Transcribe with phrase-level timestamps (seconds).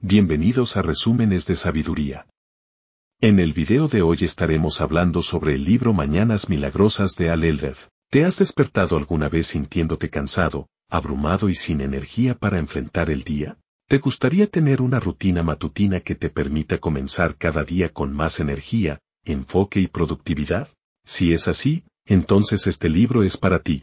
[0.00, 2.28] Bienvenidos a Resúmenes de Sabiduría.
[3.20, 7.76] En el video de hoy estaremos hablando sobre el libro Mañanas Milagrosas de Al Elder.
[8.08, 13.58] ¿Te has despertado alguna vez sintiéndote cansado, abrumado y sin energía para enfrentar el día?
[13.88, 19.00] ¿Te gustaría tener una rutina matutina que te permita comenzar cada día con más energía,
[19.24, 20.68] enfoque y productividad?
[21.04, 23.82] Si es así, entonces este libro es para ti.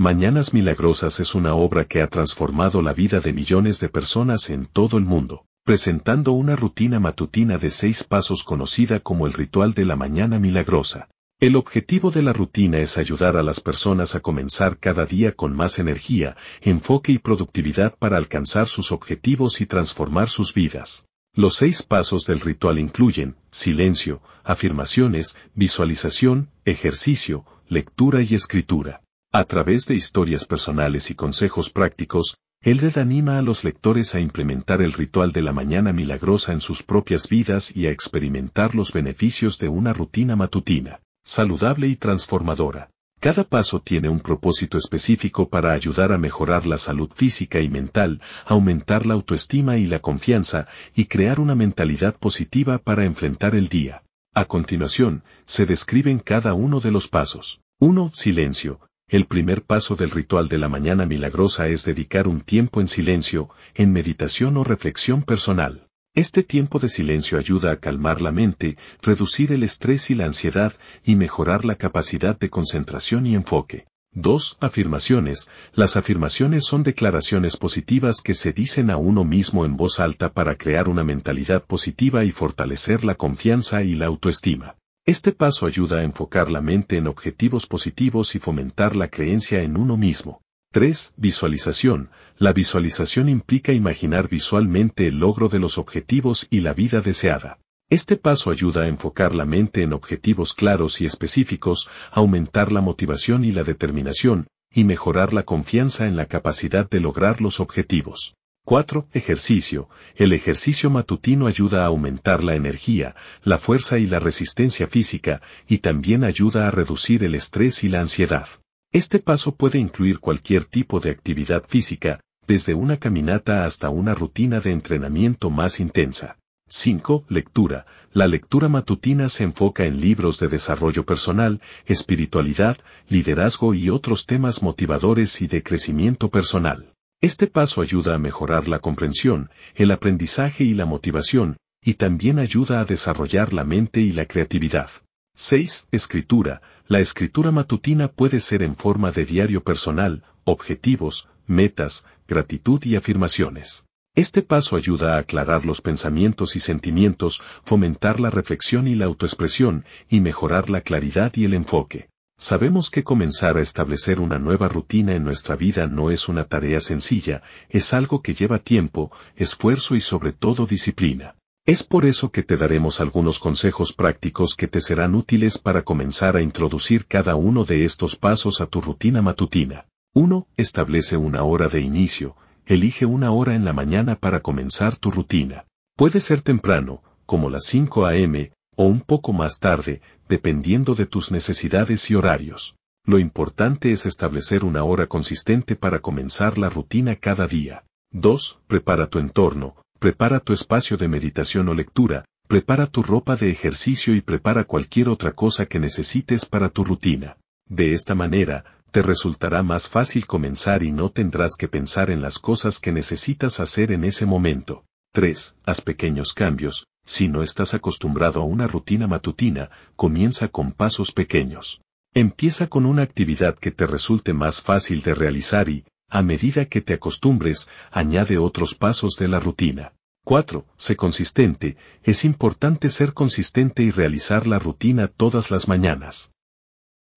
[0.00, 4.66] Mañanas Milagrosas es una obra que ha transformado la vida de millones de personas en
[4.66, 9.84] todo el mundo, presentando una rutina matutina de seis pasos conocida como el ritual de
[9.84, 11.08] la mañana milagrosa.
[11.40, 15.56] El objetivo de la rutina es ayudar a las personas a comenzar cada día con
[15.56, 21.08] más energía, enfoque y productividad para alcanzar sus objetivos y transformar sus vidas.
[21.34, 29.02] Los seis pasos del ritual incluyen silencio, afirmaciones, visualización, ejercicio, lectura y escritura.
[29.30, 34.80] A través de historias personales y consejos prácticos, Eldred anima a los lectores a implementar
[34.80, 39.58] el ritual de la mañana milagrosa en sus propias vidas y a experimentar los beneficios
[39.58, 42.88] de una rutina matutina, saludable y transformadora.
[43.20, 48.22] Cada paso tiene un propósito específico para ayudar a mejorar la salud física y mental,
[48.46, 54.04] aumentar la autoestima y la confianza, y crear una mentalidad positiva para enfrentar el día.
[54.32, 57.60] A continuación, se describen cada uno de los pasos.
[57.78, 58.10] 1.
[58.14, 58.87] Silencio.
[59.10, 63.48] El primer paso del ritual de la mañana milagrosa es dedicar un tiempo en silencio,
[63.74, 65.88] en meditación o reflexión personal.
[66.14, 70.74] Este tiempo de silencio ayuda a calmar la mente, reducir el estrés y la ansiedad
[71.04, 73.86] y mejorar la capacidad de concentración y enfoque.
[74.12, 74.58] 2.
[74.60, 75.48] Afirmaciones.
[75.72, 80.56] Las afirmaciones son declaraciones positivas que se dicen a uno mismo en voz alta para
[80.56, 84.76] crear una mentalidad positiva y fortalecer la confianza y la autoestima.
[85.08, 89.78] Este paso ayuda a enfocar la mente en objetivos positivos y fomentar la creencia en
[89.78, 90.42] uno mismo.
[90.72, 91.14] 3.
[91.16, 92.10] Visualización.
[92.36, 97.58] La visualización implica imaginar visualmente el logro de los objetivos y la vida deseada.
[97.88, 103.46] Este paso ayuda a enfocar la mente en objetivos claros y específicos, aumentar la motivación
[103.46, 108.34] y la determinación, y mejorar la confianza en la capacidad de lograr los objetivos.
[108.68, 109.08] 4.
[109.14, 109.88] Ejercicio.
[110.14, 115.78] El ejercicio matutino ayuda a aumentar la energía, la fuerza y la resistencia física, y
[115.78, 118.46] también ayuda a reducir el estrés y la ansiedad.
[118.92, 124.60] Este paso puede incluir cualquier tipo de actividad física, desde una caminata hasta una rutina
[124.60, 126.36] de entrenamiento más intensa.
[126.68, 127.24] 5.
[127.30, 127.86] Lectura.
[128.12, 132.76] La lectura matutina se enfoca en libros de desarrollo personal, espiritualidad,
[133.08, 136.92] liderazgo y otros temas motivadores y de crecimiento personal.
[137.20, 142.78] Este paso ayuda a mejorar la comprensión, el aprendizaje y la motivación, y también ayuda
[142.78, 144.88] a desarrollar la mente y la creatividad.
[145.34, 145.88] 6.
[145.90, 146.62] Escritura.
[146.86, 153.84] La escritura matutina puede ser en forma de diario personal, objetivos, metas, gratitud y afirmaciones.
[154.14, 159.84] Este paso ayuda a aclarar los pensamientos y sentimientos, fomentar la reflexión y la autoexpresión,
[160.08, 162.08] y mejorar la claridad y el enfoque.
[162.40, 166.80] Sabemos que comenzar a establecer una nueva rutina en nuestra vida no es una tarea
[166.80, 171.34] sencilla, es algo que lleva tiempo, esfuerzo y sobre todo disciplina.
[171.66, 176.36] Es por eso que te daremos algunos consejos prácticos que te serán útiles para comenzar
[176.36, 179.86] a introducir cada uno de estos pasos a tu rutina matutina.
[180.14, 180.46] 1.
[180.56, 182.36] Establece una hora de inicio.
[182.66, 185.66] Elige una hora en la mañana para comenzar tu rutina.
[185.96, 191.32] Puede ser temprano, como las 5 a.m., o un poco más tarde, dependiendo de tus
[191.32, 192.76] necesidades y horarios.
[193.04, 197.84] Lo importante es establecer una hora consistente para comenzar la rutina cada día.
[198.12, 198.60] 2.
[198.68, 204.14] Prepara tu entorno, prepara tu espacio de meditación o lectura, prepara tu ropa de ejercicio
[204.14, 207.36] y prepara cualquier otra cosa que necesites para tu rutina.
[207.66, 212.38] De esta manera, te resultará más fácil comenzar y no tendrás que pensar en las
[212.38, 214.84] cosas que necesitas hacer en ese momento.
[215.12, 215.56] 3.
[215.64, 221.80] Haz pequeños cambios, si no estás acostumbrado a una rutina matutina, comienza con pasos pequeños.
[222.14, 226.80] Empieza con una actividad que te resulte más fácil de realizar y, a medida que
[226.80, 229.94] te acostumbres, añade otros pasos de la rutina.
[230.24, 230.66] 4.
[230.76, 231.78] Sé consistente.
[232.02, 236.32] Es importante ser consistente y realizar la rutina todas las mañanas.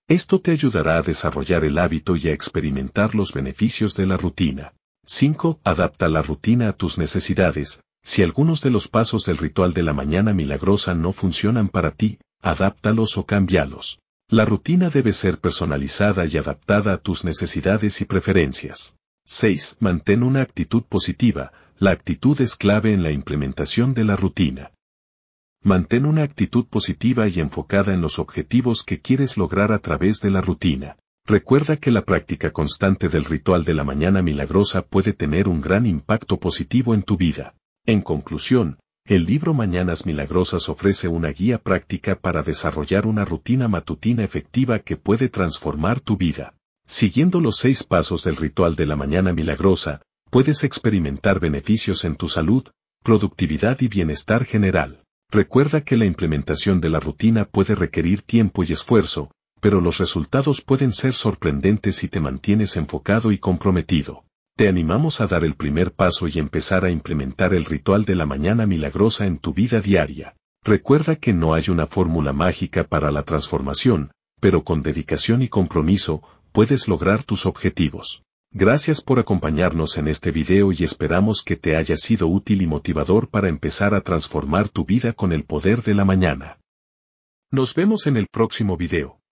[0.07, 4.73] Esto te ayudará a desarrollar el hábito y a experimentar los beneficios de la rutina.
[5.13, 5.59] 5.
[5.65, 7.83] Adapta la rutina a tus necesidades.
[8.01, 12.19] Si algunos de los pasos del ritual de la mañana milagrosa no funcionan para ti,
[12.41, 13.99] adáptalos o cámbialos.
[14.29, 18.95] La rutina debe ser personalizada y adaptada a tus necesidades y preferencias.
[19.25, 19.79] 6.
[19.81, 21.51] Mantén una actitud positiva.
[21.77, 24.71] La actitud es clave en la implementación de la rutina.
[25.61, 30.29] Mantén una actitud positiva y enfocada en los objetivos que quieres lograr a través de
[30.29, 30.95] la rutina.
[31.25, 35.85] Recuerda que la práctica constante del ritual de la mañana milagrosa puede tener un gran
[35.85, 37.55] impacto positivo en tu vida.
[37.85, 44.23] En conclusión, el libro Mañanas Milagrosas ofrece una guía práctica para desarrollar una rutina matutina
[44.23, 46.55] efectiva que puede transformar tu vida.
[46.85, 52.27] Siguiendo los seis pasos del ritual de la mañana milagrosa, puedes experimentar beneficios en tu
[52.29, 52.63] salud,
[53.03, 55.03] productividad y bienestar general.
[55.29, 59.31] Recuerda que la implementación de la rutina puede requerir tiempo y esfuerzo,
[59.61, 64.25] pero los resultados pueden ser sorprendentes si te mantienes enfocado y comprometido.
[64.57, 68.25] Te animamos a dar el primer paso y empezar a implementar el ritual de la
[68.25, 70.35] mañana milagrosa en tu vida diaria.
[70.63, 76.21] Recuerda que no hay una fórmula mágica para la transformación, pero con dedicación y compromiso,
[76.51, 78.23] puedes lograr tus objetivos.
[78.51, 83.29] Gracias por acompañarnos en este video y esperamos que te haya sido útil y motivador
[83.29, 86.59] para empezar a transformar tu vida con el poder de la mañana.
[87.51, 89.20] Nos vemos en el próximo video.